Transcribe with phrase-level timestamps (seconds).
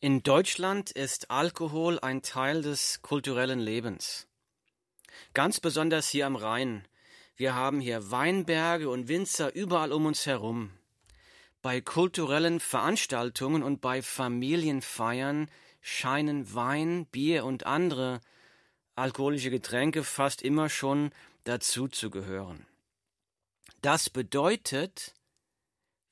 [0.00, 4.28] In Deutschland ist Alkohol ein Teil des kulturellen Lebens.
[5.34, 6.86] Ganz besonders hier am Rhein.
[7.34, 10.70] Wir haben hier Weinberge und Winzer überall um uns herum.
[11.62, 15.50] Bei kulturellen Veranstaltungen und bei Familienfeiern
[15.80, 18.20] scheinen Wein, Bier und andere
[18.94, 21.10] alkoholische Getränke fast immer schon
[21.42, 22.68] dazu zu gehören.
[23.82, 25.14] Das bedeutet,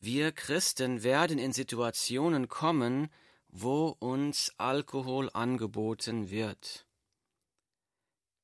[0.01, 3.11] wir Christen werden in Situationen kommen,
[3.59, 6.87] wo uns Alkohol angeboten wird.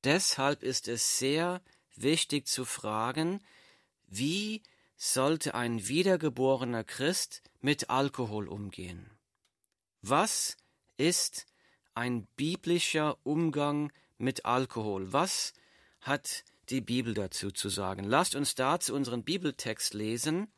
[0.05, 1.61] Deshalb ist es sehr
[1.95, 3.41] wichtig zu fragen,
[4.09, 4.63] wie
[4.97, 9.11] sollte ein wiedergeborener Christ mit Alkohol umgehen?
[10.01, 10.57] Was
[10.97, 11.47] ist
[11.95, 15.13] ein biblischer Umgang mit Alkohol?
[15.13, 15.53] Was
[16.01, 18.05] hat die Bibel dazu zu sagen?
[18.05, 20.51] Lasst uns dazu unseren Bibeltext lesen.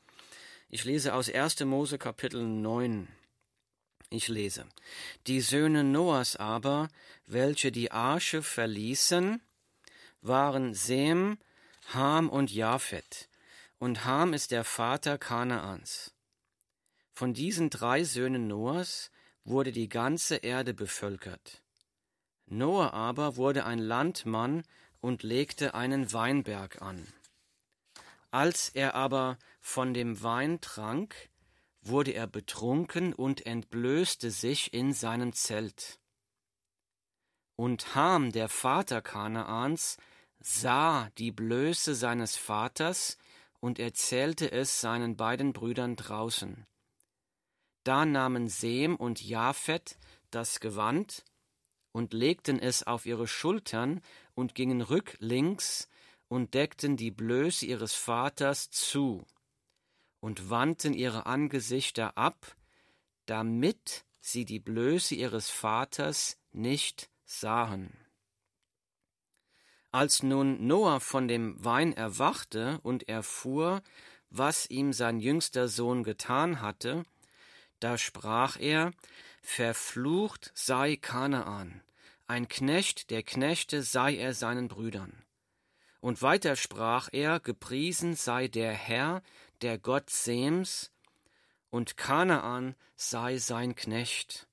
[0.68, 1.60] Ich lese aus 1.
[1.64, 3.08] Mose Kapitel 9.
[4.14, 4.64] Ich lese.
[5.26, 6.88] Die Söhne Noahs aber,
[7.26, 9.42] welche die Arche verließen,
[10.22, 11.36] waren Sem,
[11.92, 13.28] Ham und Japhet.
[13.80, 16.14] Und Ham ist der Vater Kanaans.
[17.12, 19.10] Von diesen drei Söhnen Noahs
[19.42, 21.60] wurde die ganze Erde bevölkert.
[22.46, 24.62] Noah aber wurde ein Landmann
[25.00, 27.04] und legte einen Weinberg an.
[28.30, 31.16] Als er aber von dem Wein trank,
[31.86, 35.98] wurde er betrunken und entblößte sich in seinem Zelt.
[37.56, 39.96] Und Ham, der Vater Kanaans,
[40.40, 43.16] sah die Blöße seines Vaters
[43.60, 46.66] und erzählte es seinen beiden Brüdern draußen.
[47.84, 49.98] Da nahmen Sem und Japhet
[50.30, 51.24] das Gewand
[51.92, 54.00] und legten es auf ihre Schultern
[54.34, 55.88] und gingen rücklings
[56.28, 59.24] und deckten die Blöße ihres Vaters zu
[60.24, 62.56] und wandten ihre Angesichter ab,
[63.26, 67.94] damit sie die Blöße ihres Vaters nicht sahen.
[69.92, 73.82] Als nun Noah von dem Wein erwachte und erfuhr,
[74.30, 77.02] was ihm sein jüngster Sohn getan hatte,
[77.78, 78.92] da sprach er,
[79.42, 81.82] Verflucht sei Kanaan,
[82.26, 85.22] ein Knecht der Knechte sei er seinen Brüdern.
[86.00, 89.22] Und weiter sprach er, Gepriesen sei der Herr,
[89.62, 90.90] der Gott Sems,
[91.70, 94.46] und Kanaan sei sein Knecht.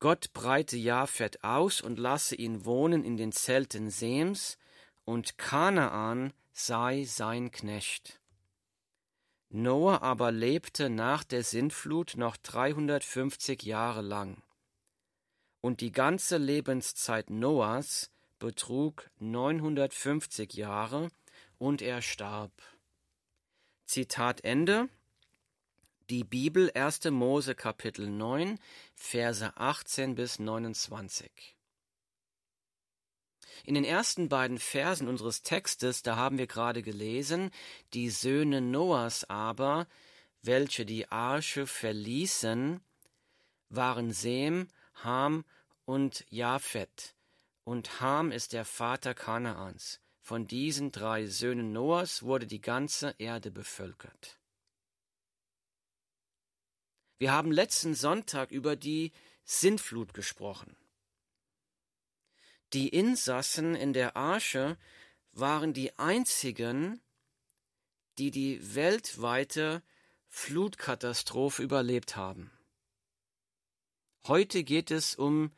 [0.00, 4.58] Gott breite Japhet aus und lasse ihn wohnen in den Zelten Sems,
[5.04, 8.20] und Kanaan sei sein Knecht.
[9.50, 14.42] Noah aber lebte nach der Sintflut noch 350 Jahre lang.
[15.60, 21.10] Und die ganze Lebenszeit Noahs betrug 950 Jahre
[21.58, 22.52] und er starb.
[23.86, 24.88] Zitat Ende.
[26.10, 27.04] Die Bibel 1.
[27.10, 28.58] Mose Kapitel 9,
[28.94, 31.56] Verse 18 bis 29.
[33.64, 37.50] In den ersten beiden Versen unseres Textes, da haben wir gerade gelesen,
[37.94, 39.86] die Söhne Noahs aber,
[40.42, 42.80] welche die Arche verließen,
[43.70, 45.44] waren Sem, Ham
[45.84, 47.14] und Japhet.
[47.64, 50.00] Und Ham ist der Vater Kanaans.
[50.26, 54.38] Von diesen drei Söhnen Noahs wurde die ganze Erde bevölkert.
[57.18, 59.12] Wir haben letzten Sonntag über die
[59.44, 60.78] Sintflut gesprochen.
[62.72, 64.78] Die Insassen in der Arche
[65.32, 67.02] waren die einzigen,
[68.16, 69.82] die die weltweite
[70.30, 72.50] Flutkatastrophe überlebt haben.
[74.26, 75.52] Heute geht es um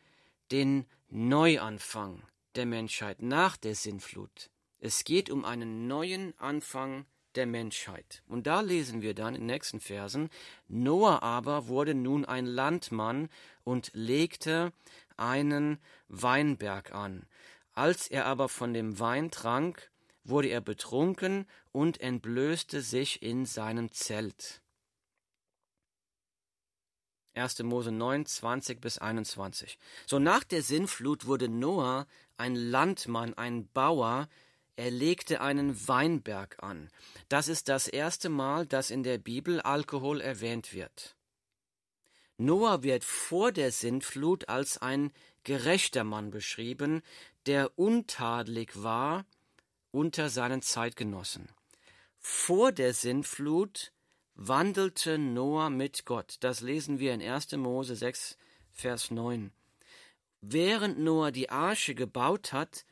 [0.51, 4.51] den Neuanfang der Menschheit nach der Sintflut.
[4.87, 8.23] Es geht um einen neuen Anfang der Menschheit.
[8.29, 10.31] Und da lesen wir dann in den nächsten Versen,
[10.69, 13.29] Noah aber wurde nun ein Landmann
[13.65, 14.73] und legte
[15.17, 17.27] einen Weinberg an.
[17.73, 19.91] Als er aber von dem Wein trank,
[20.23, 24.63] wurde er betrunken und entblößte sich in seinem Zelt.
[27.35, 27.61] 1.
[27.65, 29.81] Mose 9, 20 bis 21.
[30.07, 32.07] So nach der Sinnflut wurde Noah
[32.37, 34.29] ein Landmann, ein Bauer,
[34.77, 36.91] er legte einen Weinberg an.
[37.29, 41.17] Das ist das erste Mal, dass in der Bibel Alkohol erwähnt wird.
[42.39, 45.11] Noah wird vor der Sintflut als ein
[45.45, 47.03] gerechter Mann beschrieben,
[47.47, 49.25] der untadelig war
[49.91, 51.49] unter seinen Zeitgenossen.
[52.19, 53.93] Vor der Sintflut
[54.35, 56.37] wandelte Noah mit Gott.
[56.41, 57.53] Das lesen wir in 1.
[57.53, 58.37] Mose 6,
[58.73, 59.53] Vers 9.
[60.43, 62.85] Während Noah die Arche gebaut hat,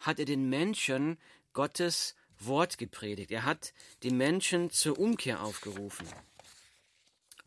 [0.00, 1.18] hat er den Menschen
[1.52, 3.30] Gottes Wort gepredigt.
[3.30, 6.06] Er hat die Menschen zur Umkehr aufgerufen.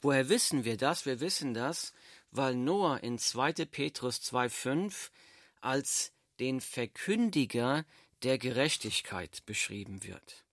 [0.01, 1.05] Woher wissen wir das?
[1.05, 1.93] Wir wissen das,
[2.31, 3.65] weil Noah in 2.
[3.65, 5.09] Petrus 2,5
[5.61, 7.85] als den Verkündiger
[8.23, 10.43] der Gerechtigkeit beschrieben wird.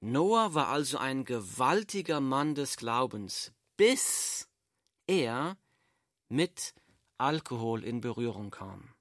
[0.00, 4.48] Noah war also ein gewaltiger Mann des Glaubens, bis
[5.06, 5.56] er
[6.28, 6.74] mit
[7.18, 8.92] Alkohol in Berührung kam.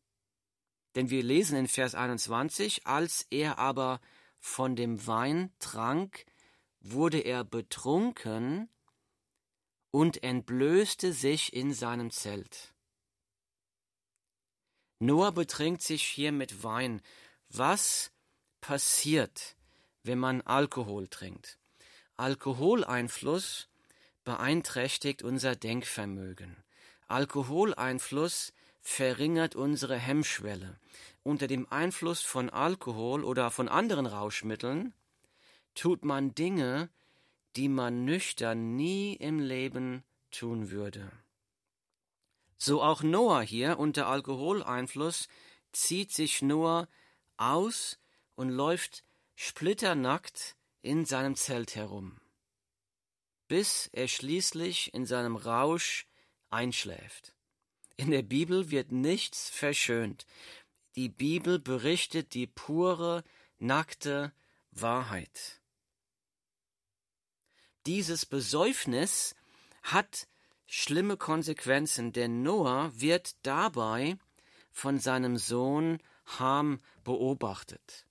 [0.95, 4.01] Denn wir lesen in Vers 21, als er aber
[4.39, 6.25] von dem Wein trank,
[6.79, 8.69] wurde er betrunken
[9.91, 12.73] und entblößte sich in seinem Zelt.
[14.99, 17.01] Noah betrinkt sich hier mit Wein.
[17.49, 18.11] Was
[18.61, 19.55] passiert,
[20.03, 21.57] wenn man Alkohol trinkt?
[22.17, 23.67] Alkoholeinfluss
[24.23, 26.63] beeinträchtigt unser Denkvermögen.
[27.07, 30.79] Alkoholeinfluss verringert unsere Hemmschwelle.
[31.23, 34.93] Unter dem Einfluss von Alkohol oder von anderen Rauschmitteln
[35.75, 36.89] tut man Dinge,
[37.55, 41.11] die man nüchtern nie im Leben tun würde.
[42.57, 45.27] So auch Noah hier unter Alkoholeinfluss
[45.71, 46.87] zieht sich Noah
[47.37, 47.99] aus
[48.35, 49.03] und läuft
[49.35, 52.19] splitternackt in seinem Zelt herum,
[53.47, 56.07] bis er schließlich in seinem Rausch
[56.49, 57.33] einschläft.
[58.01, 60.25] In der Bibel wird nichts verschönt.
[60.95, 63.23] Die Bibel berichtet die pure,
[63.59, 64.33] nackte
[64.71, 65.61] Wahrheit.
[67.85, 69.35] Dieses Besäufnis
[69.83, 70.27] hat
[70.65, 74.17] schlimme Konsequenzen, denn Noah wird dabei
[74.71, 75.99] von seinem Sohn
[76.39, 78.07] Ham beobachtet.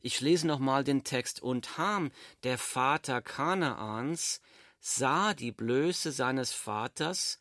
[0.00, 1.42] Ich lese nochmal den Text.
[1.42, 2.10] Und Ham,
[2.44, 4.40] der Vater Kanaans,
[4.78, 7.38] sah die Blöße seines Vaters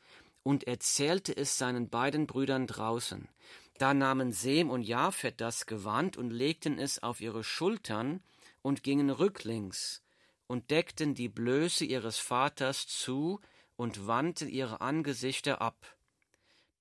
[0.50, 3.30] und erzählte es seinen beiden Brüdern draußen.
[3.78, 8.24] Da nahmen Sem und Japhet das Gewand und legten es auf ihre Schultern
[8.64, 10.02] und gingen rücklings
[10.48, 13.40] und deckten die Blöße ihres Vaters zu
[13.76, 15.96] und wandten ihre Angesichter ab,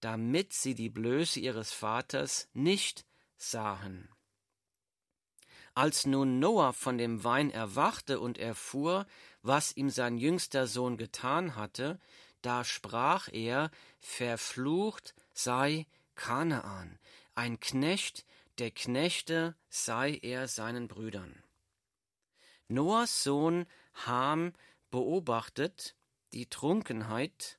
[0.00, 3.04] damit sie die Blöße ihres Vaters nicht
[3.36, 4.08] sahen.
[5.74, 9.06] Als nun Noah von dem Wein erwachte und erfuhr,
[9.42, 12.00] was ihm sein jüngster Sohn getan hatte,
[12.42, 13.70] da sprach er,
[14.00, 16.98] Verflucht sei Kanaan,
[17.34, 18.24] ein Knecht
[18.58, 21.42] der Knechte sei er seinen Brüdern.
[22.68, 23.66] Noahs Sohn
[24.06, 24.52] Ham
[24.90, 25.96] beobachtet
[26.32, 27.58] die Trunkenheit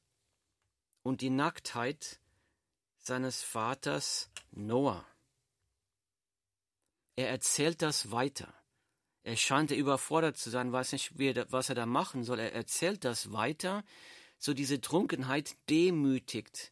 [1.04, 2.20] und die Nacktheit
[2.98, 5.06] seines Vaters Noah.
[7.16, 8.54] Er erzählt das weiter.
[9.24, 11.12] Er scheint überfordert zu sein, weiß nicht,
[11.52, 12.40] was er da machen soll.
[12.40, 13.84] Er erzählt das weiter.
[14.40, 16.72] So diese Trunkenheit demütigt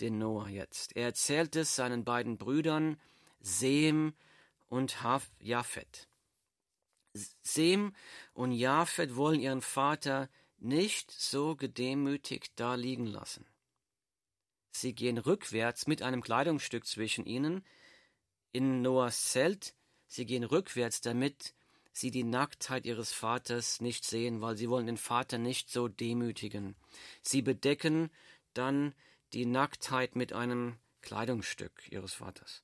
[0.00, 0.96] den Noah jetzt.
[0.96, 2.98] Er erzählt es seinen beiden Brüdern
[3.40, 4.14] Sem
[4.68, 4.96] und
[5.38, 6.08] Japhet.
[7.42, 7.94] Sem
[8.32, 13.46] und Japhet wollen ihren Vater nicht so gedemütigt da liegen lassen.
[14.70, 17.62] Sie gehen rückwärts mit einem Kleidungsstück zwischen ihnen
[18.52, 19.74] in Noahs Zelt.
[20.06, 21.52] Sie gehen rückwärts, damit
[21.92, 26.74] sie die Nacktheit ihres Vaters nicht sehen, weil sie wollen den Vater nicht so demütigen.
[27.22, 28.10] Sie bedecken
[28.54, 28.94] dann
[29.32, 32.62] die Nacktheit mit einem Kleidungsstück ihres Vaters.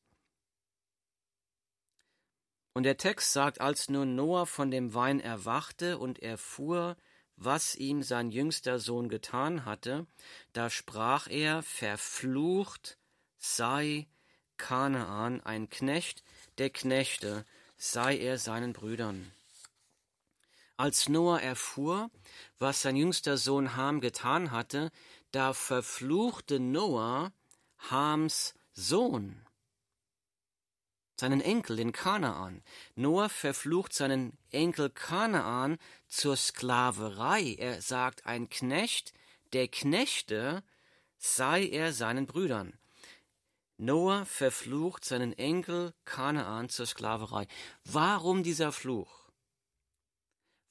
[2.72, 6.96] Und der Text sagt, als nun Noah von dem Wein erwachte und erfuhr,
[7.36, 10.06] was ihm sein jüngster Sohn getan hatte,
[10.52, 12.98] da sprach er, verflucht
[13.36, 14.08] sei
[14.56, 16.22] Kanaan, ein Knecht
[16.58, 17.44] der Knechte,
[17.78, 19.32] sei er seinen Brüdern.
[20.76, 22.10] Als Noah erfuhr,
[22.58, 24.90] was sein jüngster Sohn Ham getan hatte,
[25.32, 27.32] da verfluchte Noah
[27.90, 29.48] Hams Sohn
[31.20, 32.62] seinen Enkel, den Kanaan.
[32.94, 37.56] Noah verflucht seinen Enkel Kanaan zur Sklaverei.
[37.58, 39.12] Er sagt, ein Knecht
[39.52, 40.62] der Knechte
[41.18, 42.78] sei er seinen Brüdern.
[43.78, 47.46] Noah verflucht seinen Enkel Kanaan zur Sklaverei.
[47.84, 49.30] Warum dieser Fluch?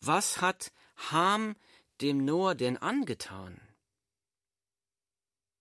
[0.02, 0.74] Was hat
[1.12, 1.56] Ham
[2.02, 3.62] dem Noah denn angetan?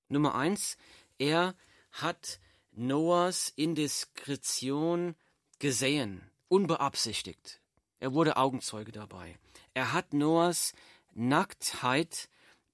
[0.08, 0.76] Nummer eins,
[1.18, 1.54] er
[1.92, 2.40] hat
[2.72, 5.14] Noahs Indiskretion
[5.58, 7.60] gesehen, unbeabsichtigt.
[8.00, 9.38] Er wurde Augenzeuge dabei.
[9.72, 10.74] Er hat Noahs
[11.14, 12.28] Nacktheit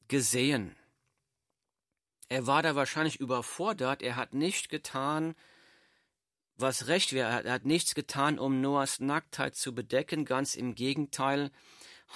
[0.09, 0.77] gesehen.
[2.33, 4.01] Er war da wahrscheinlich überfordert.
[4.01, 5.35] Er hat nicht getan,
[6.57, 7.45] was recht wäre.
[7.45, 10.25] Er hat nichts getan, um Noahs Nacktheit zu bedecken.
[10.25, 11.51] Ganz im Gegenteil.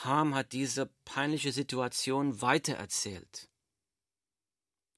[0.05, 3.51] Ham hat diese peinliche Situation weitererzählt.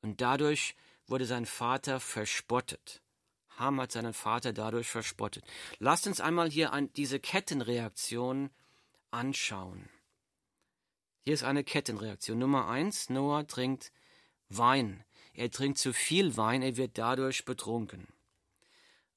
[0.03, 0.77] Und dadurch
[1.09, 3.03] wurde sein Vater verspottet.
[3.57, 5.43] Ham hat seinen Vater dadurch verspottet.
[5.81, 8.51] Lasst uns einmal hier an diese Kettenreaktion
[9.11, 9.89] anschauen.
[11.25, 12.39] Hier ist eine Kettenreaktion.
[12.39, 13.91] Nummer eins, Noah trinkt
[14.49, 15.05] Wein.
[15.38, 18.09] Er trinkt zu viel Wein, er wird dadurch betrunken.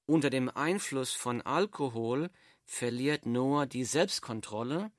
[0.06, 2.30] Unter dem Einfluss von Alkohol
[2.64, 4.92] verliert Noah die Selbstkontrolle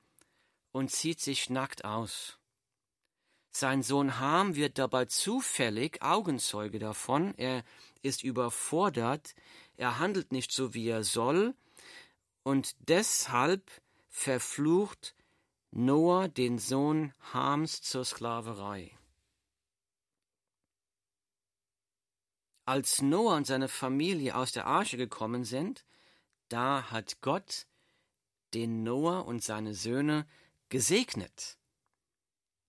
[0.73, 2.39] und zieht sich nackt aus.
[3.51, 7.63] Sein Sohn Ham wird dabei zufällig Augenzeuge davon, er
[8.01, 9.33] ist überfordert,
[9.77, 11.55] er handelt nicht so, wie er soll,
[12.43, 13.71] und deshalb
[14.09, 15.15] verflucht
[15.71, 18.91] Noah den Sohn Hams zur Sklaverei.
[22.65, 25.85] Als Noah und seine Familie aus der Arche gekommen sind,
[26.47, 27.67] da hat Gott
[28.53, 30.25] den Noah und seine Söhne
[30.69, 31.57] gesegnet.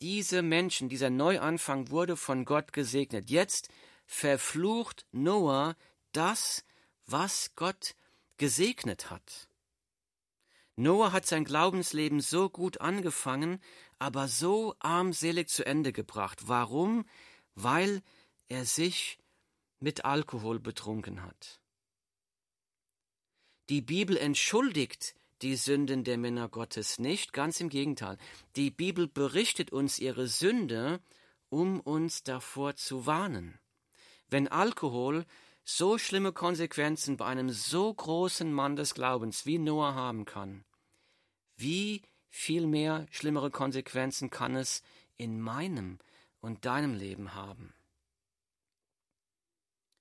[0.00, 3.30] Diese Menschen, dieser Neuanfang wurde von Gott gesegnet.
[3.30, 3.68] Jetzt
[4.06, 5.76] verflucht Noah
[6.12, 6.64] das,
[7.06, 7.94] was Gott
[8.36, 9.48] gesegnet hat.
[10.76, 13.60] Noah hat sein Glaubensleben so gut angefangen,
[13.98, 16.48] aber so armselig zu Ende gebracht.
[16.48, 17.06] Warum?
[17.54, 18.02] Weil
[18.48, 19.18] er sich
[19.84, 21.60] mit Alkohol betrunken hat.
[23.68, 28.16] Die Bibel entschuldigt die Sünden der Männer Gottes nicht, ganz im Gegenteil.
[28.56, 31.00] Die Bibel berichtet uns ihre Sünde,
[31.50, 33.58] um uns davor zu warnen.
[34.28, 35.26] Wenn Alkohol
[35.64, 40.64] so schlimme Konsequenzen bei einem so großen Mann des Glaubens wie Noah haben kann,
[41.56, 42.00] wie
[42.30, 44.82] viel mehr schlimmere Konsequenzen kann es
[45.18, 45.98] in meinem
[46.40, 47.74] und deinem Leben haben?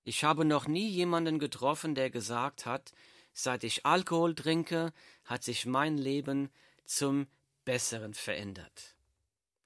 [0.04, 2.94] Ich habe noch nie jemanden getroffen, der gesagt hat,
[3.34, 4.94] seit ich Alkohol trinke,
[5.26, 6.50] hat sich mein Leben
[6.86, 7.28] zum
[7.66, 8.96] Besseren verändert.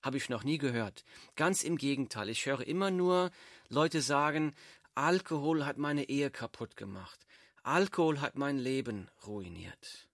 [0.03, 1.03] Habe ich noch nie gehört.
[1.35, 3.31] Ganz im Gegenteil, ich höre immer nur
[3.67, 4.53] Leute sagen,
[4.93, 7.25] Alkohol hat meine Ehe kaputt gemacht.
[7.63, 10.07] Alkohol hat mein Leben ruiniert.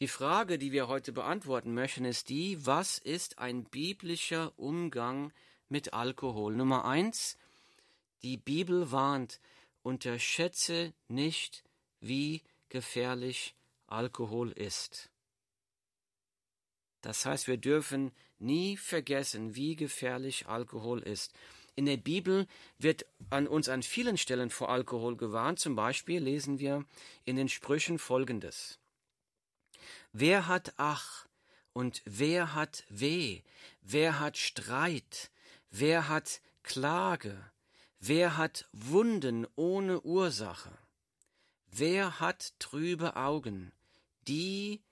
[0.00, 5.32] Die Frage, die wir heute beantworten möchten, ist die, was ist ein biblischer Umgang mit
[5.92, 6.54] Alkohol?
[6.54, 7.36] Nummer eins,
[8.22, 9.40] die Bibel warnt,
[9.82, 11.64] unterschätze nicht,
[12.00, 13.54] wie gefährlich
[13.86, 15.10] Alkohol ist.
[17.00, 21.34] Das heißt, wir dürfen nie vergessen, wie gefährlich Alkohol ist.
[21.76, 22.46] In der Bibel
[22.78, 25.58] wird an uns an vielen Stellen vor Alkohol gewarnt.
[25.58, 26.84] Zum Beispiel lesen wir
[27.24, 28.78] in den Sprüchen folgendes.
[30.12, 31.26] Wer hat Ach
[31.72, 33.42] und wer hat Weh?
[33.82, 35.30] Wer hat Streit?
[35.76, 37.50] Wer hat Klage?
[37.98, 40.70] Wer hat Wunden ohne Ursache?
[41.66, 43.72] Wer hat trübe Augen?
[44.28, 44.84] Die,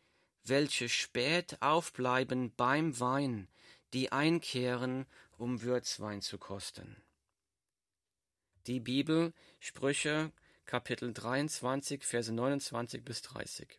[0.43, 3.47] welche spät aufbleiben beim Wein,
[3.93, 5.07] die einkehren,
[5.39, 6.97] um Würzwein zu kosten.
[8.67, 10.33] Die Bibel, Sprüche,
[10.65, 13.79] Kapitel 23, Verse 29 bis 30.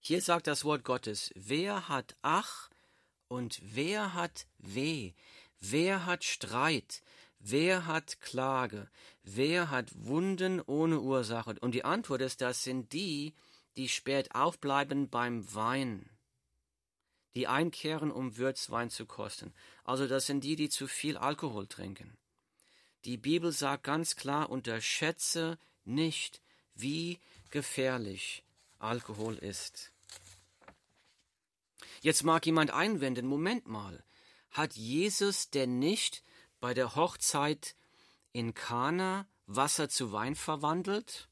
[0.00, 2.70] Hier sagt das Wort Gottes, wer hat Ach
[3.28, 5.12] und wer hat Weh,
[5.60, 7.02] wer hat Streit,
[7.38, 8.88] wer hat Klage,
[9.22, 11.56] wer hat Wunden ohne Ursache?
[11.60, 13.34] Und die Antwort ist, das sind die,
[13.76, 16.08] die spät aufbleiben beim Wein,
[17.34, 19.54] die einkehren, um Würzwein zu kosten.
[19.84, 22.16] Also das sind die, die zu viel Alkohol trinken.
[23.04, 26.42] Die Bibel sagt ganz klar, unterschätze nicht,
[26.74, 28.44] wie gefährlich
[28.78, 29.92] Alkohol ist.
[32.00, 34.02] Jetzt mag jemand einwenden, Moment mal,
[34.50, 36.22] hat Jesus denn nicht
[36.60, 37.74] bei der Hochzeit
[38.32, 41.28] in Kana Wasser zu Wein verwandelt?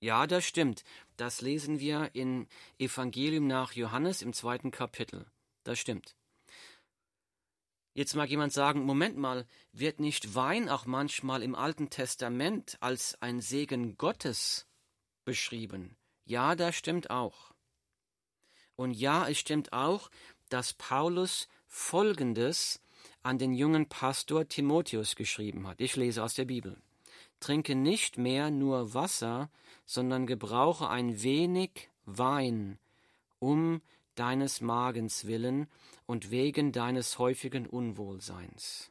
[0.00, 0.84] Ja, das stimmt.
[1.16, 2.46] Das lesen wir im
[2.78, 5.26] Evangelium nach Johannes im zweiten Kapitel.
[5.64, 6.16] Das stimmt.
[7.94, 13.20] Jetzt mag jemand sagen, Moment mal, wird nicht Wein auch manchmal im Alten Testament als
[13.22, 14.66] ein Segen Gottes
[15.24, 15.96] beschrieben?
[16.26, 17.54] Ja, das stimmt auch.
[18.74, 20.10] Und ja, es stimmt auch,
[20.48, 22.80] dass Paulus Folgendes
[23.22, 25.80] an den jungen Pastor Timotheus geschrieben hat.
[25.80, 26.76] Ich lese aus der Bibel.
[27.40, 29.50] Trinke nicht mehr nur Wasser,
[29.84, 32.78] sondern gebrauche ein wenig Wein,
[33.38, 33.82] um
[34.14, 35.68] deines Magens willen
[36.06, 38.90] und wegen deines häufigen Unwohlseins.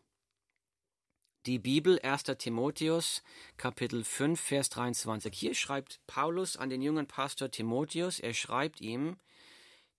[1.46, 2.24] Die Bibel 1.
[2.40, 3.24] Timotheus
[3.58, 5.34] Kapitel 5 Vers 23.
[5.34, 9.18] Hier schreibt Paulus an den jungen Pastor Timotheus, er schreibt ihm,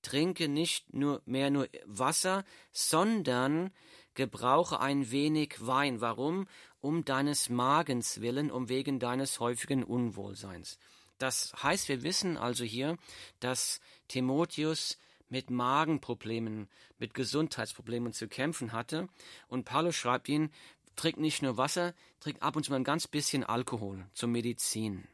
[0.07, 3.73] trinke nicht nur mehr nur Wasser, sondern
[4.15, 6.01] gebrauche ein wenig Wein.
[6.01, 6.47] Warum?
[6.81, 10.79] Um deines Magens willen, um wegen deines häufigen Unwohlseins.
[11.19, 12.99] Das heißt, wir wissen also hier,
[13.41, 14.97] dass Timotheus
[15.29, 19.09] mit Magenproblemen, mit Gesundheitsproblemen zu kämpfen hatte.
[19.49, 20.53] Und Paulus schreibt ihn,
[20.95, 25.09] trink nicht nur Wasser, trink ab und zu mal ein ganz bisschen Alkohol zur Medizin.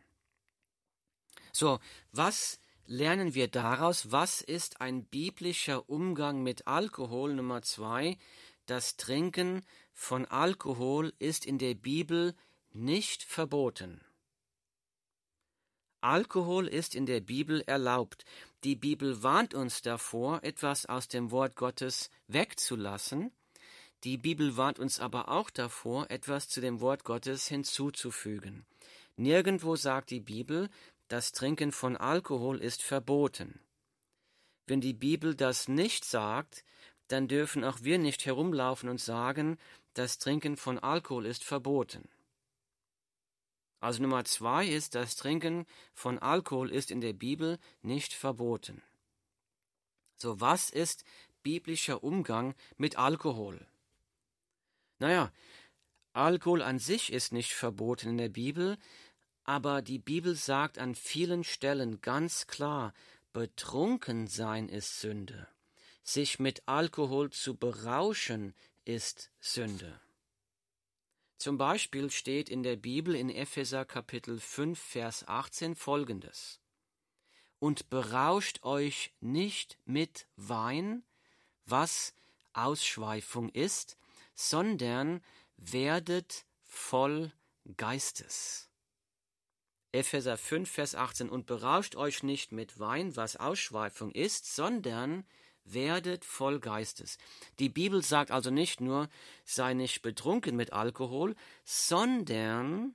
[1.50, 1.80] So,
[2.12, 7.34] was lernen wir daraus, was ist ein biblischer Umgang mit Alkohol.
[7.34, 8.18] Nummer zwei,
[8.66, 12.34] das Trinken von Alkohol ist in der Bibel
[12.72, 14.00] nicht verboten.
[16.00, 18.24] Alkohol ist in der Bibel erlaubt.
[18.64, 23.30] Die Bibel warnt uns davor, etwas aus dem Wort Gottes wegzulassen.
[24.02, 28.66] Die Bibel warnt uns aber auch davor, etwas zu dem Wort Gottes hinzuzufügen.
[29.16, 30.70] Nirgendwo sagt die Bibel,
[31.12, 33.60] das Trinken von Alkohol ist verboten.
[34.66, 36.64] Wenn die Bibel das nicht sagt,
[37.08, 39.58] dann dürfen auch wir nicht herumlaufen und sagen,
[39.92, 42.08] das Trinken von Alkohol ist verboten.
[43.80, 48.82] Also Nummer zwei ist, das Trinken von Alkohol ist in der Bibel nicht verboten.
[50.16, 51.04] So, was ist
[51.42, 53.66] biblischer Umgang mit Alkohol?
[54.98, 55.30] Naja,
[56.14, 58.78] Alkohol an sich ist nicht verboten in der Bibel,
[59.44, 62.94] aber die Bibel sagt an vielen Stellen ganz klar,
[63.32, 65.48] betrunken sein ist Sünde.
[66.04, 70.00] Sich mit Alkohol zu berauschen ist Sünde.
[71.38, 76.60] Zum Beispiel steht in der Bibel in Epheser Kapitel 5, Vers 18 folgendes.
[77.58, 81.04] Und berauscht euch nicht mit Wein,
[81.64, 82.14] was
[82.52, 83.96] Ausschweifung ist,
[84.34, 85.20] sondern
[85.56, 87.32] werdet voll
[87.76, 88.71] Geistes.
[89.92, 95.24] Epheser 5, Vers 18 Und berauscht euch nicht mit Wein, was Ausschweifung ist, sondern
[95.64, 97.18] werdet voll Geistes.
[97.58, 99.08] Die Bibel sagt also nicht nur,
[99.44, 102.94] sei nicht betrunken mit Alkohol, sondern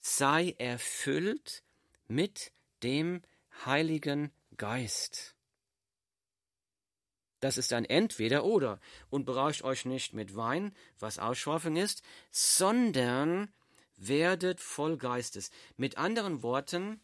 [0.00, 1.62] sei erfüllt
[2.08, 2.52] mit
[2.82, 3.22] dem
[3.64, 5.36] Heiligen Geist.
[7.40, 8.80] Das ist ein Entweder oder.
[9.08, 13.52] Und berauscht euch nicht mit Wein, was Ausschweifung ist, sondern
[14.00, 15.50] werdet voll Geistes.
[15.76, 17.00] Mit anderen Worten,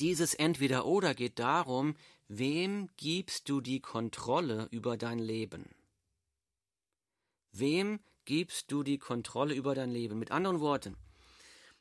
[0.00, 1.94] dieses Entweder oder geht darum,
[2.30, 5.74] Wem gibst du die Kontrolle über dein Leben?
[7.52, 10.18] Wem gibst du die Kontrolle über dein Leben?
[10.18, 10.94] Mit anderen Worten,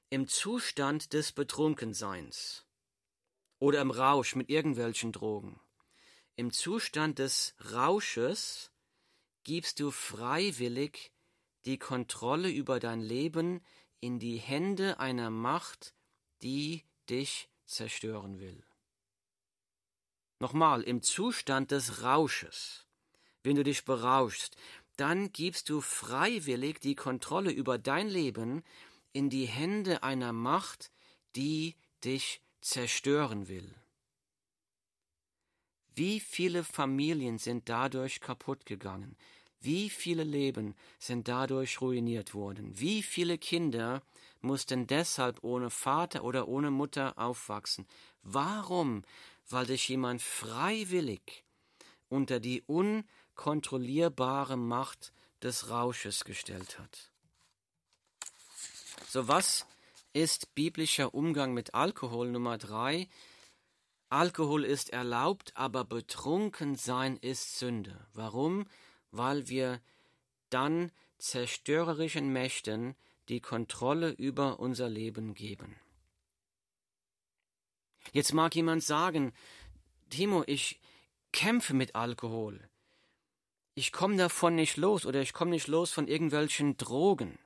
[0.10, 2.66] im Zustand des Betrunkenseins
[3.60, 5.60] oder im Rausch mit irgendwelchen Drogen,
[6.38, 8.72] im Zustand des Rausches
[9.44, 11.12] gibst du freiwillig
[11.66, 13.62] die Kontrolle über dein Leben
[14.00, 15.94] in die Hände einer Macht,
[16.42, 18.64] die dich zerstören will.
[20.40, 22.86] Nochmal, im Zustand des Rausches,
[23.44, 24.56] wenn du dich berauschst,
[24.98, 28.64] dann gibst du freiwillig die Kontrolle über dein Leben
[29.14, 30.92] in die Hände einer Macht,
[31.36, 33.76] die dich zerstören will.
[35.96, 39.18] Wie viele Familien sind dadurch kaputt gegangen?
[39.68, 42.80] Wie viele Leben sind dadurch ruiniert worden?
[42.80, 44.02] Wie viele Kinder
[44.42, 47.86] mussten deshalb ohne Vater oder ohne Mutter aufwachsen?
[48.24, 49.04] Warum
[49.50, 51.44] weil sich jemand freiwillig
[52.10, 57.12] unter die unkontrollierbare Macht des Rausches gestellt hat.
[59.08, 59.66] So was
[60.14, 63.08] ist biblischer Umgang mit Alkohol Nummer drei?
[64.10, 68.08] Alkohol ist erlaubt, aber betrunken sein ist Sünde.
[68.14, 68.66] Warum?
[69.18, 69.82] Weil wir
[70.50, 72.96] dann zerstörerischen Mächten
[73.30, 75.76] die Kontrolle über unser Leben geben.
[78.14, 79.34] Jetzt mag jemand sagen,
[80.10, 80.80] Timo, ich
[81.32, 82.70] kämpfe mit Alkohol.
[83.76, 87.38] Ich komme davon nicht los oder ich komme nicht los von irgendwelchen Drogen.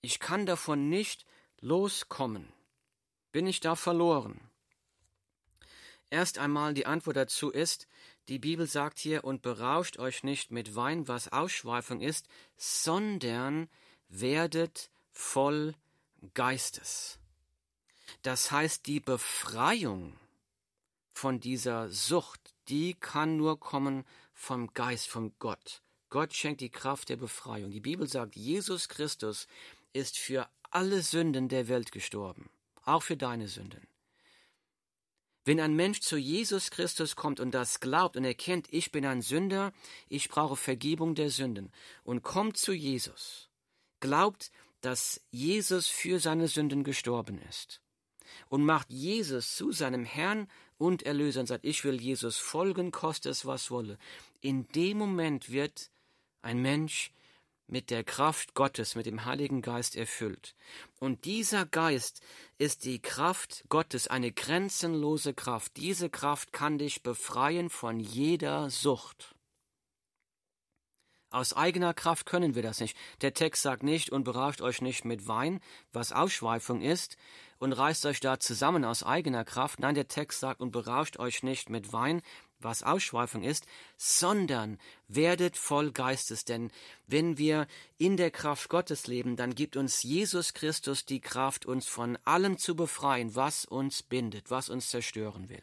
[0.00, 1.26] Ich kann davon nicht
[1.60, 2.52] loskommen.
[3.30, 4.40] Bin ich da verloren?
[6.10, 7.86] Erst einmal die Antwort dazu ist,
[8.28, 13.68] die Bibel sagt hier, und berauscht euch nicht mit Wein, was Ausschweifung ist, sondern
[14.08, 15.74] werdet voll
[16.34, 17.18] Geistes.
[18.22, 20.16] Das heißt, die Befreiung
[21.12, 24.04] von dieser Sucht, die kann nur kommen
[24.34, 25.82] vom Geist, vom Gott.
[26.08, 27.70] Gott schenkt die Kraft der Befreiung.
[27.70, 29.46] Die Bibel sagt, Jesus Christus
[29.92, 32.50] ist für alle Sünden der Welt gestorben,
[32.84, 33.86] auch für deine Sünden.
[35.44, 39.22] Wenn ein Mensch zu Jesus Christus kommt und das glaubt und erkennt, ich bin ein
[39.22, 39.72] Sünder,
[40.08, 41.72] ich brauche Vergebung der Sünden
[42.04, 43.48] und kommt zu Jesus,
[43.98, 44.52] glaubt,
[44.82, 47.80] dass Jesus für seine Sünden gestorben ist
[48.48, 53.28] und macht Jesus zu seinem Herrn und Erlöser und sagt, ich will Jesus folgen, koste
[53.28, 53.98] es was wolle.
[54.40, 55.90] In dem Moment wird
[56.40, 57.12] ein Mensch
[57.66, 60.54] mit der Kraft Gottes, mit dem Heiligen Geist erfüllt.
[60.98, 62.20] Und dieser Geist
[62.58, 65.76] ist die Kraft Gottes, eine grenzenlose Kraft.
[65.76, 69.34] Diese Kraft kann dich befreien von jeder Sucht.
[71.32, 72.94] Aus eigener Kraft können wir das nicht.
[73.22, 77.16] Der Text sagt nicht, und berauscht euch nicht mit Wein, was Ausschweifung ist,
[77.58, 79.80] und reißt euch da zusammen aus eigener Kraft.
[79.80, 82.20] Nein, der Text sagt, und berauscht euch nicht mit Wein,
[82.64, 86.44] was Ausschweifung ist, sondern werdet voll Geistes.
[86.44, 86.70] Denn
[87.06, 87.66] wenn wir
[87.98, 92.58] in der Kraft Gottes leben, dann gibt uns Jesus Christus die Kraft, uns von allem
[92.58, 95.62] zu befreien, was uns bindet, was uns zerstören will.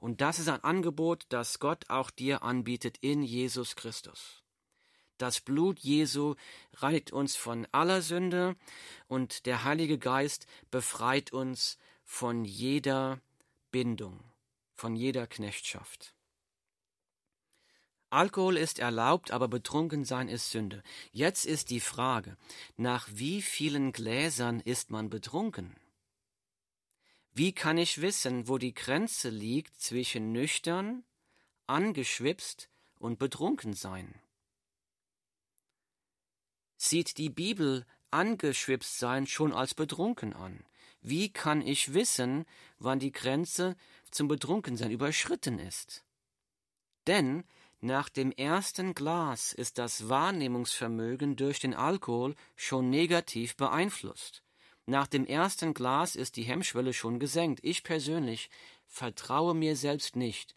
[0.00, 4.42] Und das ist ein Angebot, das Gott auch dir anbietet in Jesus Christus.
[5.18, 6.34] Das Blut Jesu
[6.76, 8.56] reinigt uns von aller Sünde
[9.06, 13.20] und der Heilige Geist befreit uns von jeder
[13.70, 14.18] Bindung,
[14.80, 16.14] von jeder Knechtschaft.
[18.08, 20.82] Alkohol ist erlaubt, aber betrunken sein ist Sünde.
[21.12, 22.36] Jetzt ist die Frage,
[22.76, 25.76] nach wie vielen Gläsern ist man betrunken?
[27.32, 31.04] Wie kann ich wissen, wo die Grenze liegt zwischen nüchtern,
[31.66, 34.20] angeschwipst und betrunken sein?
[36.82, 40.64] sieht die Bibel angeschwipst sein schon als betrunken an.
[41.02, 42.44] Wie kann ich wissen,
[42.78, 43.76] wann die Grenze
[44.10, 46.04] zum Betrunkensein überschritten ist?
[47.06, 47.44] Denn
[47.80, 54.42] nach dem ersten Glas ist das Wahrnehmungsvermögen durch den Alkohol schon negativ beeinflusst.
[54.84, 57.60] Nach dem ersten Glas ist die Hemmschwelle schon gesenkt.
[57.62, 58.50] Ich persönlich
[58.86, 60.54] vertraue mir selbst nicht.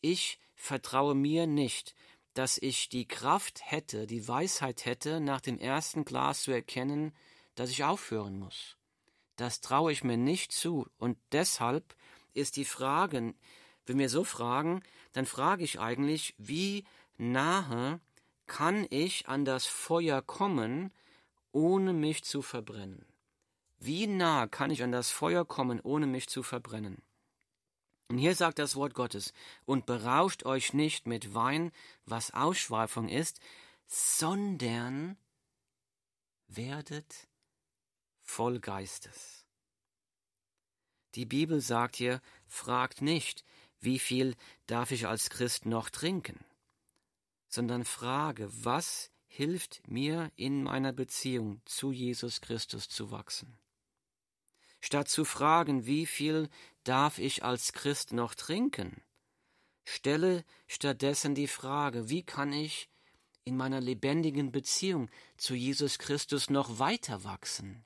[0.00, 1.94] Ich vertraue mir nicht,
[2.32, 7.14] dass ich die Kraft hätte, die Weisheit hätte, nach dem ersten Glas zu erkennen,
[7.54, 8.78] dass ich aufhören muss.
[9.42, 10.86] Das traue ich mir nicht zu.
[10.98, 11.96] Und deshalb
[12.32, 13.34] ist die Frage,
[13.86, 16.84] wenn wir so fragen, dann frage ich eigentlich, wie
[17.18, 17.98] nahe
[18.46, 20.92] kann ich an das Feuer kommen,
[21.50, 23.04] ohne mich zu verbrennen?
[23.80, 27.02] Wie nah kann ich an das Feuer kommen, ohne mich zu verbrennen?
[28.06, 29.32] Und hier sagt das Wort Gottes,
[29.64, 31.72] und berauscht euch nicht mit Wein,
[32.06, 33.40] was Ausschweifung ist,
[33.88, 35.16] sondern
[36.46, 37.26] werdet
[38.32, 39.44] voll Geistes.
[41.14, 43.44] Die Bibel sagt hier, fragt nicht,
[43.78, 46.42] wie viel darf ich als Christ noch trinken,
[47.48, 53.58] sondern frage, was hilft mir in meiner Beziehung zu Jesus Christus zu wachsen.
[54.80, 56.48] Statt zu fragen, wie viel
[56.84, 59.02] darf ich als Christ noch trinken,
[59.84, 62.88] stelle stattdessen die Frage, wie kann ich
[63.44, 67.84] in meiner lebendigen Beziehung zu Jesus Christus noch weiter wachsen?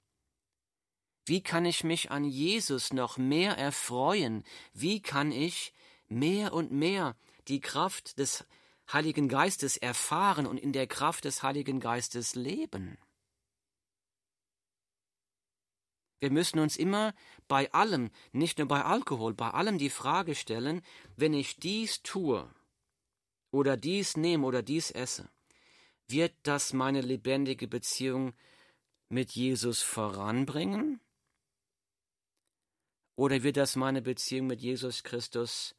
[1.29, 4.45] Wie kann ich mich an Jesus noch mehr erfreuen?
[4.73, 5.73] Wie kann ich
[6.07, 7.17] mehr und mehr
[7.49, 8.47] die Kraft des
[8.93, 12.97] Heiligen Geistes erfahren und in der Kraft des Heiligen Geistes leben?
[16.21, 17.13] Wir müssen uns immer
[17.49, 20.81] bei allem, nicht nur bei Alkohol, bei allem die Frage stellen,
[21.17, 22.49] wenn ich dies tue
[23.51, 25.29] oder dies nehme oder dies esse,
[26.07, 28.33] wird das meine lebendige Beziehung
[29.09, 31.01] mit Jesus voranbringen?
[33.17, 35.75] Oder wird das meine Beziehung mit Jesus Christus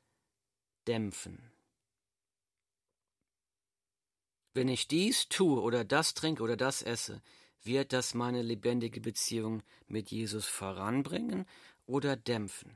[0.88, 1.52] dämpfen?
[4.54, 7.22] Wenn ich dies tue oder das trinke oder das esse,
[7.62, 11.46] wird das meine lebendige Beziehung mit Jesus voranbringen
[11.86, 12.76] oder dämpfen?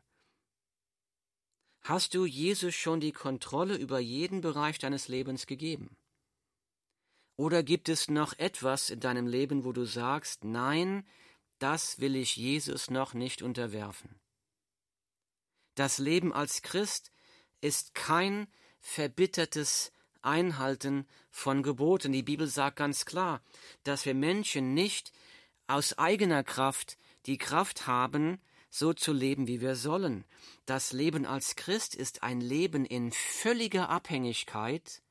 [1.82, 5.98] Hast du Jesus schon die Kontrolle über jeden Bereich deines Lebens gegeben?
[7.36, 11.04] Oder gibt es noch etwas in deinem Leben, wo du sagst, nein,
[11.58, 14.21] das will ich Jesus noch nicht unterwerfen?
[15.76, 17.12] Das Leben als Christ
[17.62, 18.48] ist kein
[18.80, 22.12] verbittertes Einhalten von Geboten.
[22.12, 23.42] Die Bibel sagt ganz klar,
[23.84, 25.12] dass wir Menschen nicht
[25.68, 30.26] aus eigener Kraft die Kraft haben, so zu leben, wie wir sollen.
[30.66, 35.02] Das Leben als Christ ist ein Leben in völliger Abhängigkeit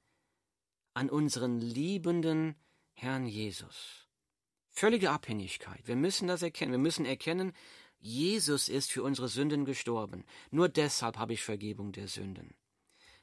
[0.94, 2.56] an unseren liebenden
[2.94, 4.08] Herrn Jesus.
[4.70, 5.86] Völlige Abhängigkeit.
[5.86, 6.72] Wir müssen das erkennen.
[6.72, 7.52] Wir müssen erkennen,
[8.00, 10.24] Jesus ist für unsere Sünden gestorben.
[10.50, 12.54] Nur deshalb habe ich Vergebung der Sünden.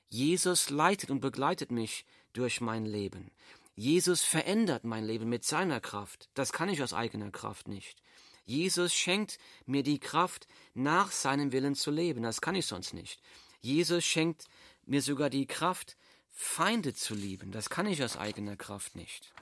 [0.07, 3.31] Jesus leitet und begleitet mich durch mein Leben.
[3.75, 6.29] Jesus verändert mein Leben mit seiner Kraft.
[6.33, 8.01] Das kann ich aus eigener Kraft nicht.
[8.45, 12.23] Jesus schenkt mir die Kraft, nach seinem Willen zu leben.
[12.23, 13.21] Das kann ich sonst nicht.
[13.59, 14.45] Jesus schenkt
[14.85, 15.97] mir sogar die Kraft,
[16.29, 17.51] Feinde zu lieben.
[17.51, 19.33] Das kann ich aus eigener Kraft nicht.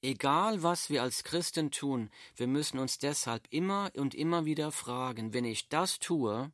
[0.00, 5.32] Egal, was wir als Christen tun, wir müssen uns deshalb immer und immer wieder fragen,
[5.32, 6.52] wenn ich das tue,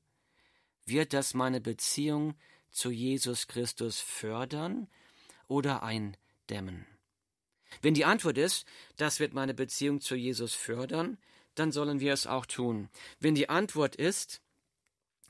[0.87, 2.35] wird das meine Beziehung
[2.71, 4.89] zu Jesus Christus fördern
[5.47, 6.87] oder eindämmen?
[7.83, 11.19] Wenn die Antwort ist, das wird meine Beziehung zu Jesus fördern,
[11.55, 12.89] dann sollen wir es auch tun.
[13.21, 14.41] Wenn die Antwort ist,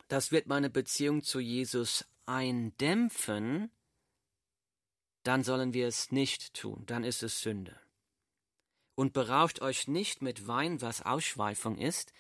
[0.09, 3.71] das wird meine Beziehung zu Jesus eindämpfen,
[5.25, 7.84] dann sollen wir es nicht tun, dann ist es Sünde.
[8.95, 12.13] Und berauscht euch nicht mit Wein, was Ausschweifung ist,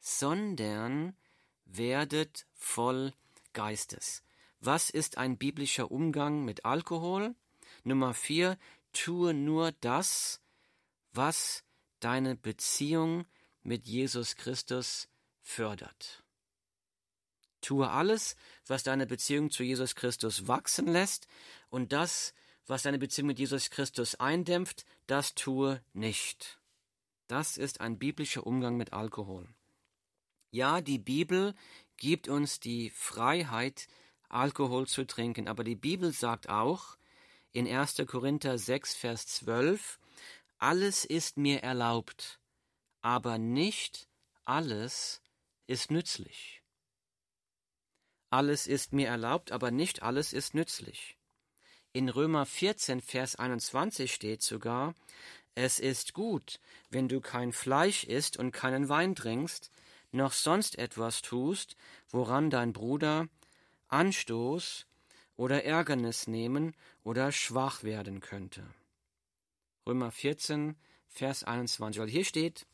[0.00, 1.16] sondern
[1.64, 3.12] werdet voll
[3.52, 4.22] Geistes.
[4.60, 7.34] Was ist ein biblischer Umgang mit Alkohol?
[7.84, 8.58] Nummer vier,
[8.92, 10.40] tue nur das,
[11.12, 11.64] was
[12.00, 13.26] deine Beziehung
[13.62, 15.08] mit Jesus Christus
[15.40, 16.22] fördert.
[17.60, 21.28] Tue alles, was deine Beziehung zu Jesus Christus wachsen lässt,
[21.68, 22.34] und das,
[22.66, 26.60] was deine Beziehung mit Jesus Christus eindämpft, das tue nicht.
[27.26, 29.48] Das ist ein biblischer Umgang mit Alkohol.
[30.50, 31.54] Ja, die Bibel
[31.96, 33.88] gibt uns die Freiheit,
[34.28, 36.96] Alkohol zu trinken, aber die Bibel sagt auch
[37.52, 38.02] in 1.
[38.06, 39.98] Korinther 6, Vers 12,
[40.58, 42.40] alles ist mir erlaubt,
[43.00, 44.08] aber nicht
[44.44, 45.22] alles
[45.66, 46.62] ist nützlich.
[48.30, 51.18] Alles ist mir erlaubt, aber nicht alles ist nützlich.
[51.94, 54.94] In Römer 14, Vers 21 steht sogar,
[55.54, 59.70] es ist gut, wenn du kein Fleisch isst und keinen Wein trinkst,
[60.10, 61.76] noch sonst etwas tust,
[62.08, 63.28] woran dein Bruder
[63.88, 64.86] Anstoß
[65.36, 66.74] oder Ärgernis nehmen
[67.04, 68.66] oder schwach werden könnte.
[69.86, 70.76] Römer 14,
[71.08, 72.00] Vers 21.
[72.00, 72.66] Weil hier steht,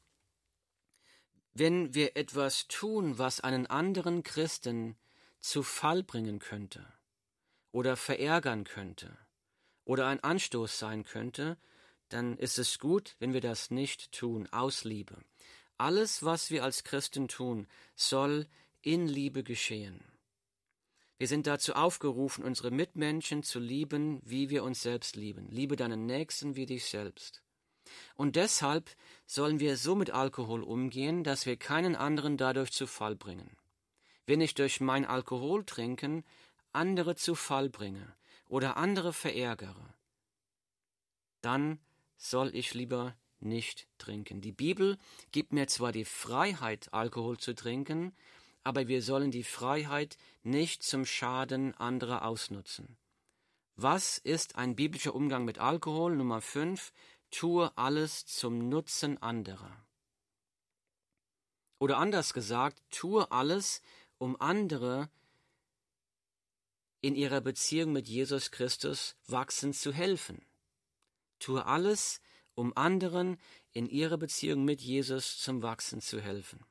[1.54, 4.96] wenn wir etwas tun, was einen anderen Christen
[5.40, 6.86] zu Fall bringen könnte
[7.78, 9.16] oder verärgern könnte
[9.84, 11.56] oder ein Anstoß sein könnte,
[12.08, 15.16] dann ist es gut, wenn wir das nicht tun, aus Liebe.
[15.76, 18.48] Alles, was wir als Christen tun, soll
[18.82, 20.02] in Liebe geschehen.
[21.18, 25.48] Wir sind dazu aufgerufen, unsere Mitmenschen zu lieben, wie wir uns selbst lieben.
[25.48, 27.44] Liebe deinen Nächsten wie dich selbst.
[28.16, 28.90] Und deshalb
[29.24, 33.56] sollen wir so mit Alkohol umgehen, dass wir keinen anderen dadurch zu Fall bringen.
[34.26, 36.24] Wenn ich durch mein Alkoholtrinken
[36.72, 38.14] andere zu Fall bringe
[38.48, 39.94] oder andere verärgere,
[41.40, 41.80] dann
[42.16, 44.40] soll ich lieber nicht trinken.
[44.40, 44.98] Die Bibel
[45.30, 48.14] gibt mir zwar die Freiheit, Alkohol zu trinken,
[48.64, 52.96] aber wir sollen die Freiheit nicht zum Schaden anderer ausnutzen.
[53.76, 56.16] Was ist ein biblischer Umgang mit Alkohol?
[56.16, 56.92] Nummer 5.
[57.30, 59.84] Tue alles zum Nutzen anderer.
[61.78, 63.80] Oder anders gesagt, tue alles,
[64.18, 65.08] um andere
[67.00, 70.44] in ihrer Beziehung mit Jesus Christus wachsen zu helfen.
[71.38, 72.20] Tue alles,
[72.54, 73.38] um anderen
[73.72, 76.64] in ihrer Beziehung mit Jesus zum Wachsen zu helfen.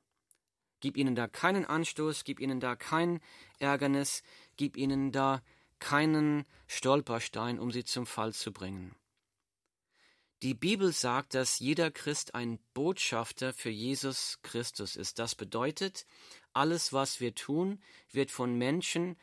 [0.80, 3.20] Gib ihnen da keinen Anstoß, gib ihnen da kein
[3.60, 4.22] Ärgernis,
[4.58, 5.42] gib ihnen da
[5.80, 8.96] keinen Stolperstein, um sie zum Fall zu bringen.
[10.44, 15.18] Die Bibel sagt, dass jeder Christ ein Botschafter für Jesus Christus ist.
[15.18, 16.06] Das bedeutet,
[16.54, 19.18] alles, was wir tun, wird von Menschen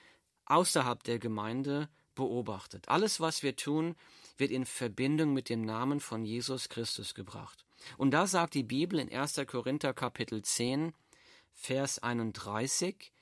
[0.46, 2.88] außerhalb der Gemeinde beobachtet.
[2.88, 3.96] Alles, was wir tun,
[4.36, 7.64] wird in Verbindung mit dem Namen von Jesus Christus gebracht.
[7.96, 9.40] Und da sagt die Bibel in 1.
[9.46, 10.92] Korinther Kapitel 10,
[11.52, 13.12] Vers 31,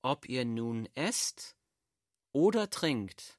[0.00, 1.56] ob ihr nun esst
[2.32, 3.38] oder trinkt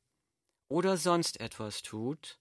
[0.68, 2.40] oder sonst etwas tut,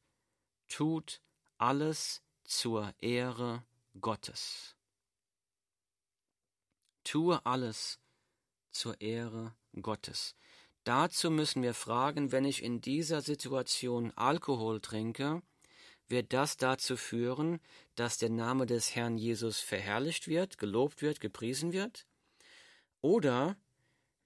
[0.68, 1.20] tut
[1.58, 3.64] alles zur Ehre
[4.00, 4.76] Gottes.
[7.04, 7.98] Tue alles
[8.70, 10.34] zur Ehre Gottes.
[10.84, 15.42] Dazu müssen wir fragen, wenn ich in dieser Situation Alkohol trinke,
[16.08, 17.60] wird das dazu führen,
[17.94, 22.06] dass der Name des Herrn Jesus verherrlicht wird, gelobt wird, gepriesen wird?
[23.00, 23.56] Oder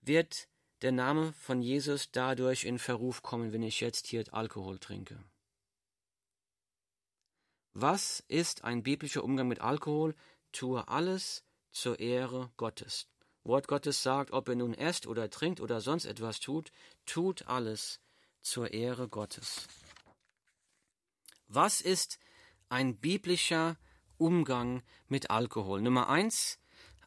[0.01, 0.49] wird
[0.83, 5.23] der Name von Jesus dadurch in Verruf kommen, wenn ich jetzt hier Alkohol trinke?
[7.73, 10.15] Was ist ein biblischer Umgang mit Alkohol?
[10.53, 13.07] Tue alles zur Ehre Gottes.
[13.47, 16.73] Wort Gottes sagt, ob ihr nun esst oder trinkt oder sonst etwas tut,
[17.05, 18.01] tut alles
[18.43, 19.67] zur Ehre Gottes.
[21.49, 22.19] Was ist
[22.69, 23.77] ein biblischer
[24.19, 25.81] Umgang mit Alkohol?
[25.81, 26.59] Nummer eins,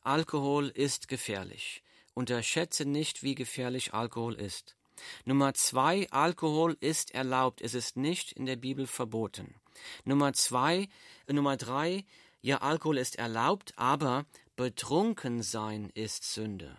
[0.01, 1.83] Alkohol ist gefährlich.
[2.13, 4.75] Unterschätze nicht, wie gefährlich Alkohol ist.
[5.25, 9.55] Nummer zwei, Alkohol ist erlaubt, es ist nicht in der Bibel verboten.
[10.03, 10.89] Nummer zwei,
[11.27, 12.05] Nummer drei,
[12.41, 14.25] ja, Alkohol ist erlaubt, aber
[14.55, 16.75] Betrunkensein ist Sünde.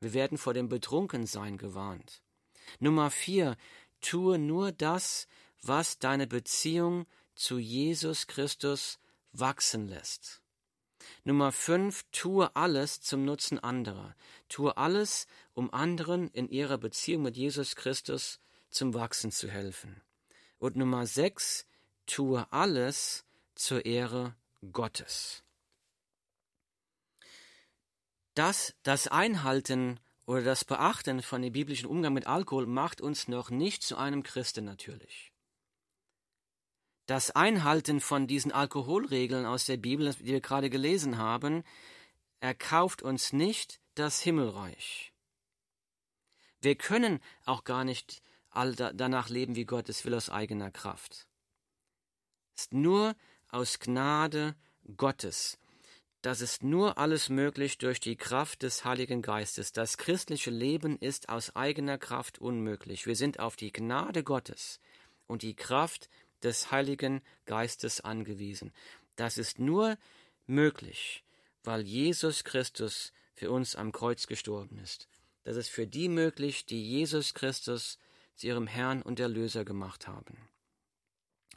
[0.00, 2.22] Wir werden vor dem Betrunkensein gewarnt.
[2.78, 3.56] Nummer vier,
[4.00, 5.26] tue nur das,
[5.62, 8.98] was deine Beziehung zu Jesus Christus
[9.32, 10.40] wachsen lässt.
[11.24, 14.14] Nummer fünf, tue alles zum Nutzen anderer.
[14.48, 20.00] Tue alles, um anderen in ihrer Beziehung mit Jesus Christus zum Wachsen zu helfen.
[20.58, 21.66] Und Nummer sechs,
[22.06, 24.34] tue alles zur Ehre
[24.72, 25.42] Gottes
[28.36, 33.50] dass das Einhalten oder das Beachten von dem biblischen Umgang mit Alkohol macht uns noch
[33.50, 35.32] nicht zu einem Christen natürlich.
[37.06, 41.62] das Einhalten von diesen Alkoholregeln aus der Bibel, die wir gerade gelesen haben,
[42.40, 45.12] erkauft uns nicht das Himmelreich.
[46.60, 51.28] Wir können auch gar nicht all danach leben, wie Gott es will, aus eigener Kraft.
[52.56, 53.14] Es ist nur
[53.48, 54.54] aus Gnade
[54.96, 55.58] Gottes.
[56.22, 59.72] Das ist nur alles möglich durch die Kraft des Heiligen Geistes.
[59.72, 63.06] Das christliche Leben ist aus eigener Kraft unmöglich.
[63.06, 64.80] Wir sind auf die Gnade Gottes
[65.26, 66.08] und die Kraft
[66.42, 68.72] des Heiligen Geistes angewiesen.
[69.14, 69.96] Das ist nur
[70.46, 71.24] möglich,
[71.62, 75.08] weil Jesus Christus für uns am Kreuz gestorben ist.
[75.44, 77.98] Das ist für die möglich, die Jesus Christus
[78.34, 80.36] zu ihrem Herrn und Erlöser gemacht haben.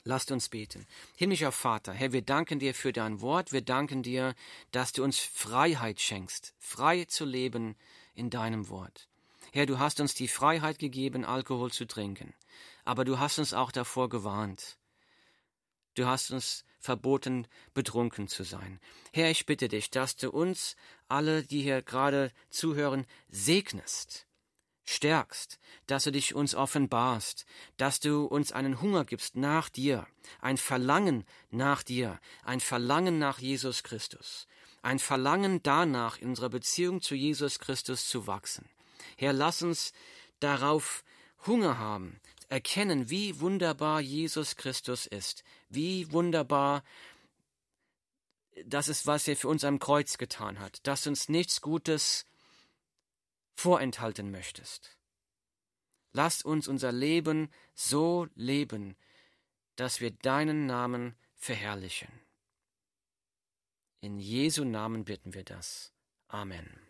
[0.04, 0.88] Lasst uns beten.
[1.16, 4.34] Himmlischer Vater, Herr, wir danken dir für dein Wort, wir danken dir,
[4.72, 7.76] dass du uns Freiheit schenkst, frei zu leben
[8.16, 9.08] in deinem Wort.
[9.52, 12.34] Herr, du hast uns die Freiheit gegeben, Alkohol zu trinken,
[12.86, 14.78] aber du hast uns auch davor gewarnt.
[15.96, 18.80] Du hast uns verboten, betrunken zu sein.
[19.12, 20.76] Herr, ich bitte dich, dass du uns
[21.08, 24.28] alle, die hier gerade zuhören, segnest,
[24.89, 27.45] stärkst, dass du dich uns offenbarst,
[27.78, 30.08] dass du uns einen Hunger gibst nach dir,
[30.41, 34.47] ein Verlangen nach dir, ein Verlangen nach Jesus Christus,
[34.82, 38.67] ein Verlangen danach, in unserer Beziehung zu Jesus Christus zu wachsen.
[39.15, 39.93] Herr, lass uns
[40.39, 41.04] darauf
[41.45, 46.84] Hunger haben, erkennen, wie wunderbar Jesus Christus ist, wie wunderbar
[48.65, 52.25] das ist, was er für uns am Kreuz getan hat, dass uns nichts Gutes
[53.60, 54.98] vorenthalten möchtest.
[56.13, 58.95] Lass uns unser Leben so leben,
[59.76, 62.10] dass wir deinen Namen verherrlichen.
[64.00, 65.91] In Jesu Namen bitten wir das.
[66.30, 66.88] Amen.